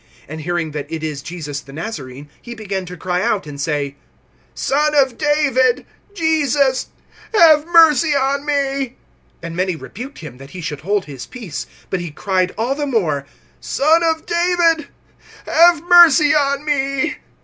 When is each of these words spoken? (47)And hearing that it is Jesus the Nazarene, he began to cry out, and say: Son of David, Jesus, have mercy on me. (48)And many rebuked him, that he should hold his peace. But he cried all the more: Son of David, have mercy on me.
(47)And 0.27 0.39
hearing 0.39 0.71
that 0.71 0.91
it 0.91 1.03
is 1.03 1.21
Jesus 1.21 1.59
the 1.61 1.71
Nazarene, 1.71 2.27
he 2.41 2.55
began 2.55 2.87
to 2.87 2.97
cry 2.97 3.21
out, 3.21 3.45
and 3.45 3.61
say: 3.61 3.97
Son 4.55 4.95
of 4.95 5.15
David, 5.15 5.85
Jesus, 6.15 6.87
have 7.35 7.67
mercy 7.67 8.15
on 8.15 8.43
me. 8.43 8.97
(48)And 9.43 9.53
many 9.53 9.75
rebuked 9.75 10.17
him, 10.17 10.39
that 10.39 10.49
he 10.57 10.59
should 10.61 10.81
hold 10.81 11.05
his 11.05 11.27
peace. 11.27 11.67
But 11.91 11.99
he 11.99 12.09
cried 12.09 12.51
all 12.57 12.73
the 12.73 12.87
more: 12.87 13.27
Son 13.59 14.01
of 14.01 14.25
David, 14.25 14.87
have 15.45 15.83
mercy 15.83 16.33
on 16.33 16.65
me. 16.65 17.17